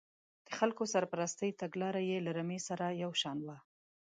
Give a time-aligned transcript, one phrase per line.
[0.47, 3.57] د خلکو سرپرستۍ تګلاره یې له رمې سره یو شان وه.